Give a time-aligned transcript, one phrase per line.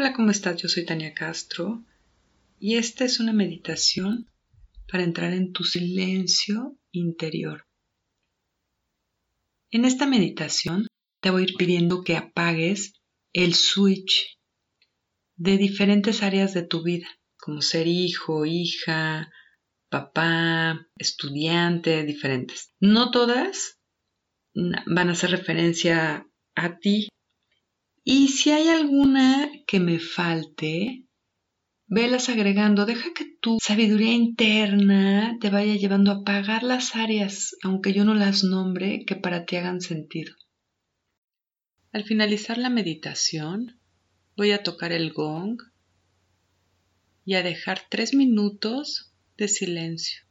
[0.00, 0.62] Hola, ¿cómo estás?
[0.62, 1.84] Yo soy Tania Castro
[2.60, 4.30] y esta es una meditación
[4.88, 7.66] para entrar en tu silencio interior.
[9.72, 10.86] En esta meditación
[11.20, 12.92] te voy a ir pidiendo que apagues
[13.32, 14.38] el switch
[15.34, 19.32] de diferentes áreas de tu vida, como ser hijo, hija,
[19.88, 22.72] papá, estudiante, diferentes.
[22.78, 23.80] No todas
[24.54, 27.08] van a hacer referencia a ti
[28.10, 31.04] y si hay alguna que me falte,
[31.86, 32.86] velas agregando.
[32.86, 38.14] Deja que tu sabiduría interna te vaya llevando a apagar las áreas, aunque yo no
[38.14, 40.34] las nombre, que para ti hagan sentido.
[41.92, 43.78] Al finalizar la meditación,
[44.38, 45.60] voy a tocar el gong
[47.26, 50.22] y a dejar tres minutos de silencio,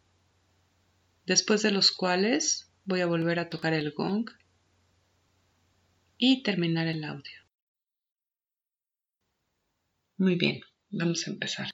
[1.27, 4.31] después de los cuales voy a volver a tocar el gong
[6.17, 7.46] y terminar el audio.
[10.19, 11.69] Muy bien, vamos a empezar.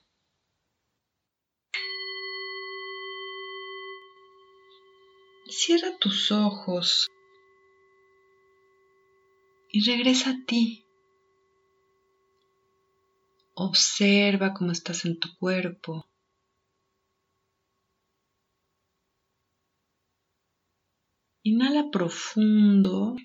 [5.48, 7.08] Cierra tus ojos
[9.72, 10.84] y regresa a ti.
[13.54, 16.10] Observa cómo estás en tu cuerpo.
[21.44, 23.16] Inhala profundo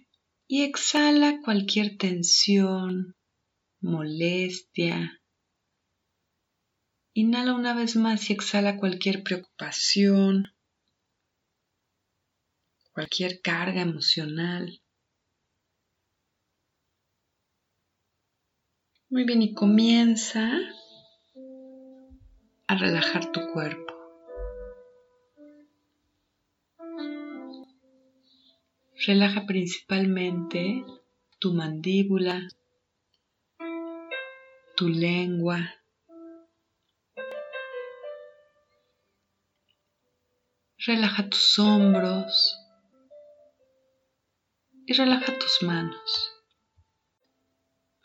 [0.47, 3.18] y exhala cualquier tensión,
[3.81, 5.21] molestia.
[7.15, 10.53] Inhala una vez más y exhala cualquier preocupación,
[12.93, 14.81] cualquier carga emocional.
[19.11, 20.51] Muy bien, y comienza
[22.67, 23.95] a relajar tu cuerpo.
[29.07, 30.85] Relaja principalmente
[31.39, 32.49] tu mandíbula,
[34.79, 35.75] tu lengua.
[40.87, 42.57] Relaja tus hombros
[44.87, 46.33] y relaja tus manos.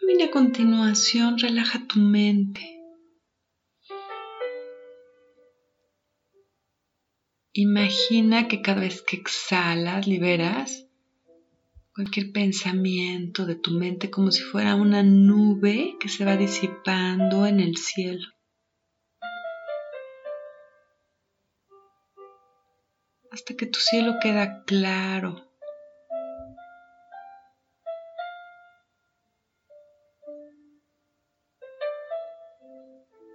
[0.02, 2.62] Y a continuación relaja tu mente.
[7.54, 10.88] Imagina que cada vez que exhalas, liberas
[11.94, 17.60] cualquier pensamiento de tu mente como si fuera una nube que se va disipando en
[17.60, 18.28] el cielo.
[23.30, 25.50] Hasta que tu cielo queda claro.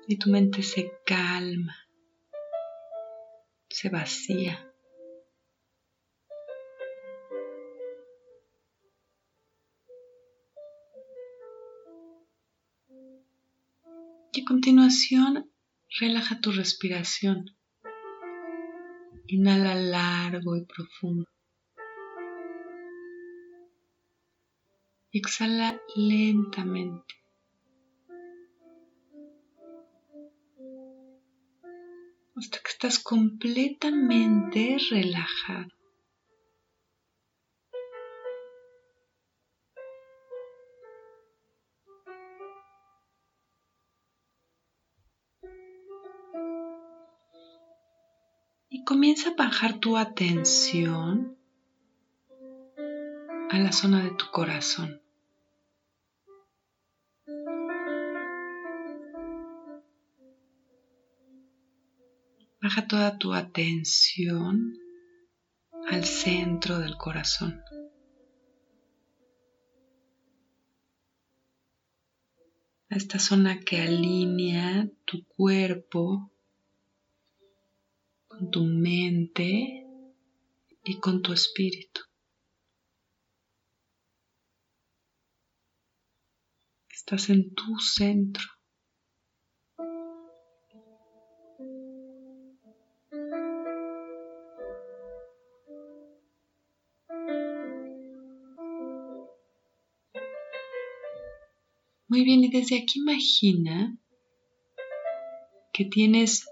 [0.09, 1.77] Y tu mente se calma,
[3.69, 4.68] se vacía.
[14.39, 15.51] Y a continuación,
[15.99, 17.57] relaja tu respiración.
[19.27, 21.29] Inhala largo y profundo.
[25.11, 27.15] Exhala lentamente.
[32.37, 35.78] Hasta que estás completamente relajado.
[48.89, 51.37] Comienza a bajar tu atención
[53.51, 55.03] a la zona de tu corazón.
[62.63, 64.79] Baja toda tu atención
[65.91, 67.63] al centro del corazón.
[72.89, 76.33] A esta zona que alinea tu cuerpo
[78.39, 79.85] con tu mente
[80.85, 82.03] y con tu espíritu.
[86.89, 88.45] Estás en tu centro.
[102.07, 103.99] Muy bien, y desde aquí imagina
[105.73, 106.47] que tienes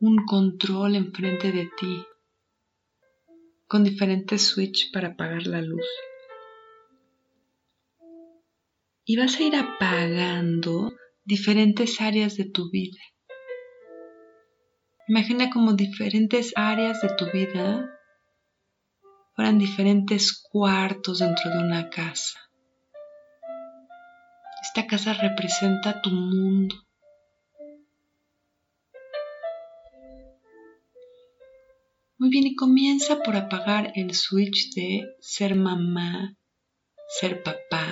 [0.00, 2.04] un control enfrente de ti
[3.66, 5.86] con diferentes switches para apagar la luz.
[9.04, 10.92] Y vas a ir apagando
[11.24, 13.00] diferentes áreas de tu vida.
[15.08, 17.90] Imagina como diferentes áreas de tu vida
[19.34, 22.38] fueran diferentes cuartos dentro de una casa.
[24.62, 26.76] Esta casa representa tu mundo.
[32.16, 36.36] Muy bien, y comienza por apagar el switch de ser mamá,
[37.08, 37.86] ser papá,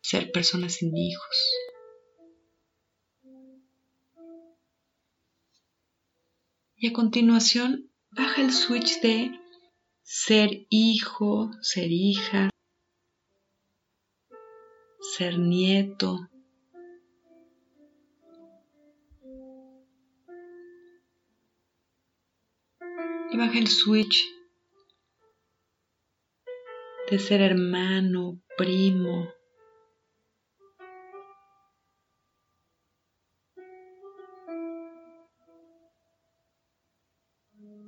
[0.00, 1.52] ser persona sin hijos.
[6.76, 9.32] Y a continuación, baja el switch de
[10.02, 12.50] ser hijo, ser hija,
[15.16, 16.28] ser nieto.
[23.30, 24.26] Y baja el switch
[27.10, 29.32] de ser hermano, primo,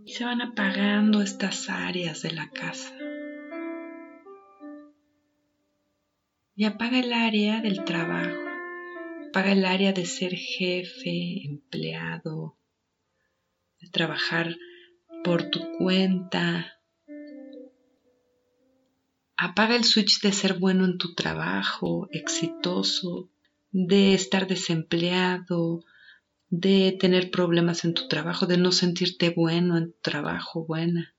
[0.04, 2.96] y se van apagando estas áreas de la casa.
[6.54, 8.40] Y apaga el área del trabajo,
[9.28, 12.58] apaga el área de ser jefe, empleado,
[13.80, 14.56] de trabajar
[15.22, 16.78] por tu cuenta.
[19.36, 23.30] Apaga el switch de ser bueno en tu trabajo, exitoso,
[23.70, 25.84] de estar desempleado,
[26.50, 31.14] de tener problemas en tu trabajo, de no sentirte bueno en tu trabajo, buena.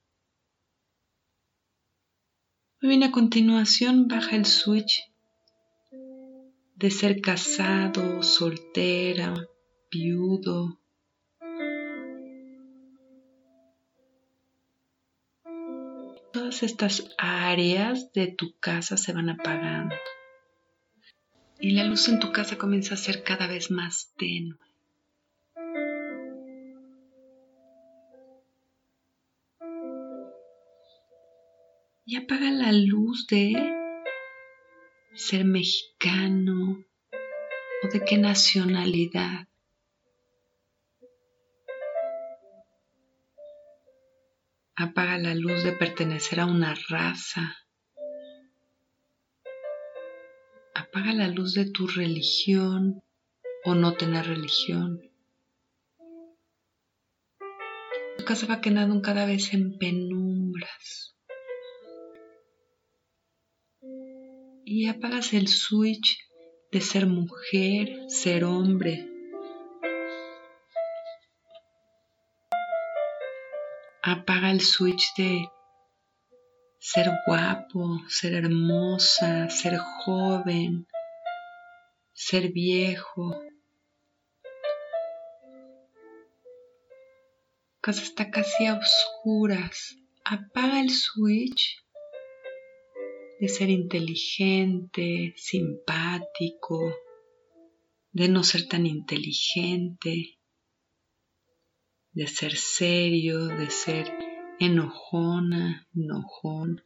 [2.81, 5.11] Muy bien, a continuación baja el switch
[6.75, 9.35] de ser casado, soltera,
[9.91, 10.80] viudo.
[16.51, 19.95] Estas áreas de tu casa se van apagando
[21.59, 24.59] y la luz en tu casa comienza a ser cada vez más tenue.
[32.05, 33.53] y apaga la luz de
[35.13, 36.83] ser mexicano
[37.83, 39.47] o de qué nacionalidad.
[44.75, 47.57] Apaga la luz de pertenecer a una raza.
[50.73, 53.03] Apaga la luz de tu religión
[53.65, 55.01] o no tener religión.
[58.17, 61.11] Tu casa va quedando cada vez en penumbras.
[64.73, 66.17] y apagas el switch
[66.71, 69.10] de ser mujer, ser hombre.
[74.03, 75.47] Apaga el switch de
[76.79, 80.87] ser guapo, ser hermosa, ser joven,
[82.11, 83.39] ser viejo.
[87.79, 89.95] Casa está casi a oscuras.
[90.25, 91.85] Apaga el switch
[93.39, 96.91] de ser inteligente, simpático,
[98.11, 100.40] de no ser tan inteligente,
[102.13, 104.11] de ser serio, de ser
[104.59, 106.83] enojona, enojón.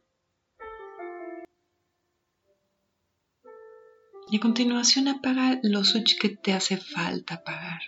[4.30, 7.80] Y a continuación apaga los switch que te hace falta apagar,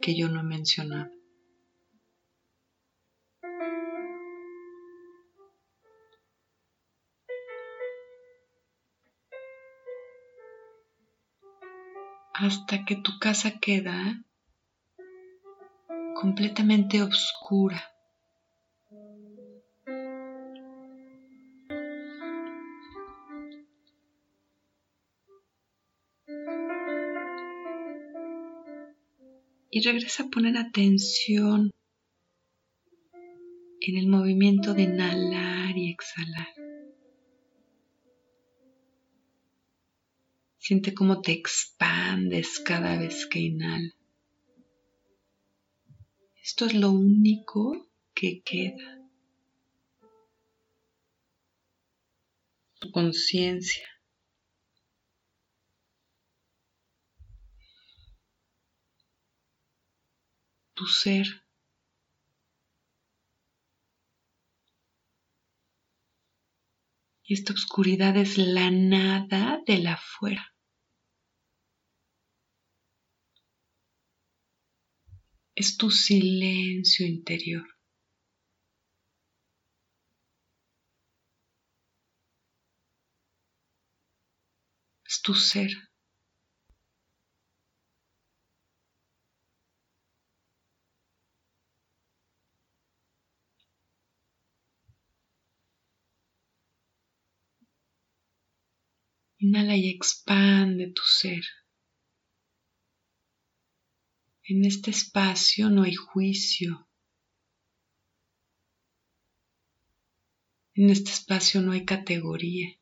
[0.00, 1.10] que yo no he mencionado.
[12.40, 14.22] hasta que tu casa queda
[16.20, 17.80] completamente oscura.
[29.70, 31.70] Y regresa a poner atención
[33.80, 36.48] en el movimiento de inhalar y exhalar.
[40.58, 43.97] Siente cómo te expandes cada vez que inhalas.
[46.48, 49.06] Esto es lo único que queda.
[52.80, 53.86] Tu conciencia.
[60.72, 61.26] Tu ser.
[67.24, 70.54] Y esta oscuridad es la nada de la afuera.
[75.58, 77.66] Es tu silencio interior.
[85.04, 85.72] Es tu ser.
[99.40, 101.42] Inhala y expande tu ser.
[104.50, 106.88] En este espacio no hay juicio.
[110.74, 112.80] En este espacio no hay categoría.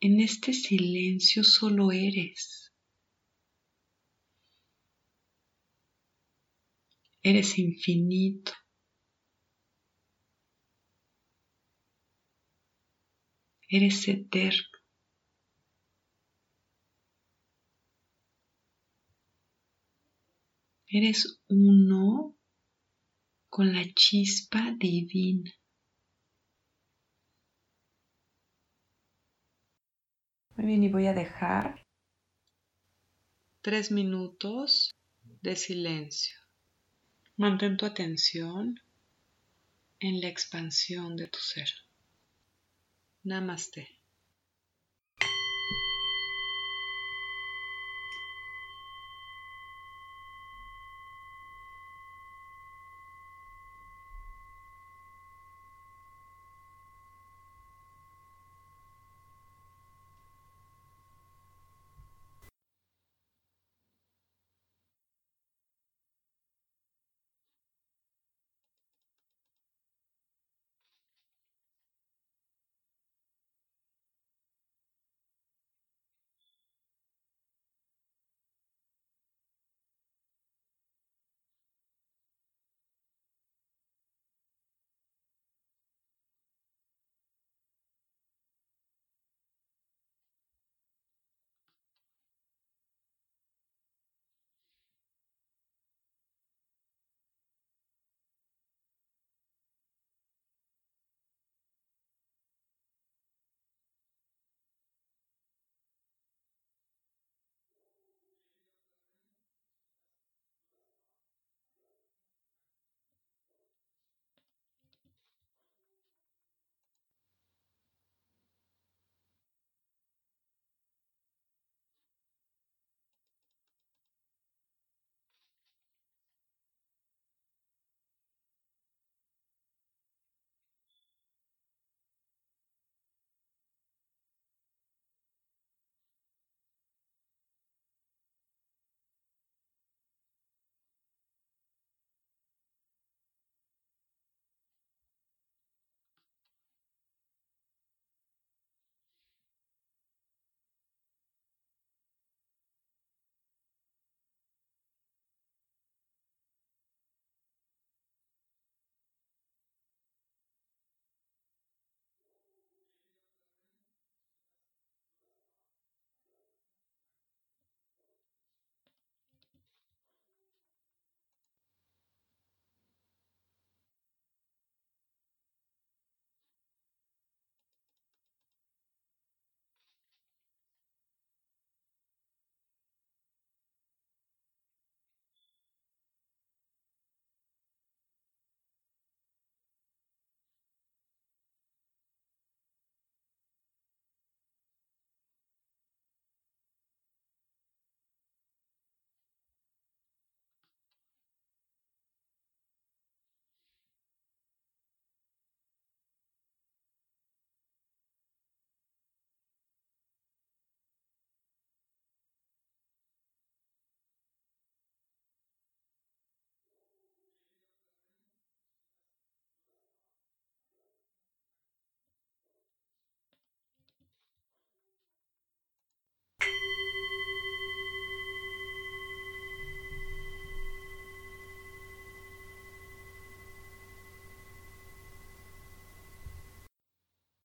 [0.00, 2.70] En este silencio solo eres.
[7.22, 8.52] Eres infinito.
[13.70, 14.75] Eres eterno.
[20.88, 22.36] Eres uno
[23.48, 25.52] con la chispa divina.
[30.54, 31.84] Muy bien, y voy a dejar
[33.62, 34.94] tres minutos
[35.42, 36.38] de silencio.
[37.36, 38.80] Mantén tu atención
[39.98, 41.68] en la expansión de tu ser.
[43.24, 43.95] Namaste.